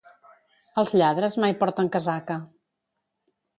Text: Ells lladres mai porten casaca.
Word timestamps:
Ells 0.83 0.93
lladres 1.01 1.37
mai 1.45 1.55
porten 1.61 1.93
casaca. 1.99 2.41